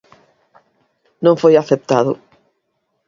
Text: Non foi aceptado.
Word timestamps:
Non 1.25 1.39
foi 1.41 1.53
aceptado. 1.57 2.11